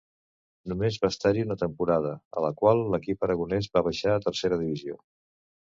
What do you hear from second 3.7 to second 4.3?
va baixar a